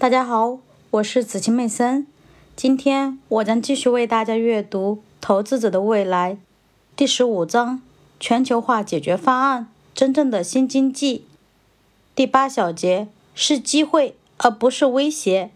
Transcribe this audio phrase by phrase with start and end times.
[0.00, 0.60] 大家好，
[0.92, 2.06] 我是紫青妹森。
[2.56, 6.32] 今天我将继续为大家阅读《投资者的未来》
[6.96, 7.82] 第十五章：
[8.18, 11.26] 全球化解决方案——真正的新经济。
[12.14, 15.50] 第八小节是机会而不是威胁。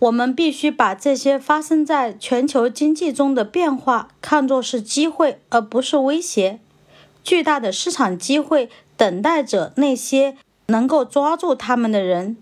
[0.00, 6.58] 我们必须把这些发生在全球经济中的变化看作是机会而不是威胁。
[7.22, 10.36] 巨大的市场机会等待着那些
[10.66, 12.36] 能够抓住他们的人。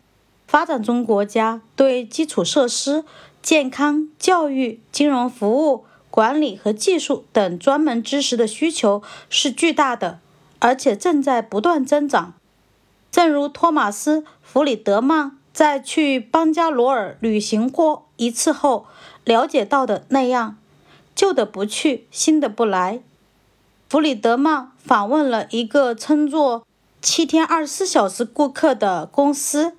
[0.46, 3.04] 发展中国家对基础设施、
[3.42, 10.20] 健康、教育、金融服务、管理和技术等专门知识的需求是巨大的，
[10.58, 12.34] 而且正在不断增长。
[13.10, 18.86] 正如托马斯·弗里德曼在去邦加罗尔旅行过一次后
[19.24, 20.56] 了解到的那样
[21.14, 23.00] ：“旧的不去，新的不来。”
[23.88, 26.66] 弗里德曼访问了一个称作
[27.00, 29.76] “七天二十四小时顾客”的公司。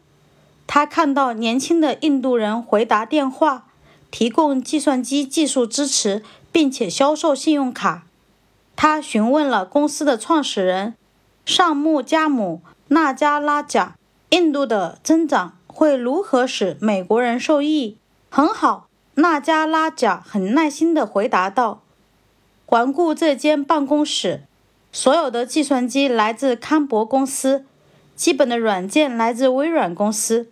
[0.67, 3.65] 他看到年轻的印度人回答电话，
[4.11, 8.03] 提供计算机技术支持，并且销售信用卡。
[8.75, 10.93] 他询问了公司的创始人
[11.45, 13.95] 尚穆加姆纳加拉贾
[14.29, 17.97] ：“印度的增长会如何使美国人受益
[18.29, 21.81] ？”“很好。”纳加拉贾很耐心地回答道。
[22.67, 24.43] 环顾这间办公室，
[24.91, 27.65] 所有的计算机来自康柏公司，
[28.15, 30.51] 基本的软件来自微软公司。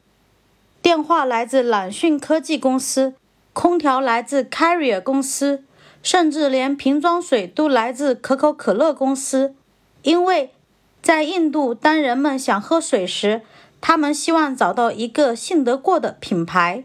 [0.85, 3.15] 电话来自揽讯科技公司，
[3.53, 5.63] 空调来自 Carrier 公司，
[6.03, 9.55] 甚至连瓶装水都来自可口可乐公司。
[10.03, 10.51] 因为
[11.01, 13.41] 在印度，当人们想喝水时，
[13.81, 16.83] 他们希望找到一个信得过的品牌。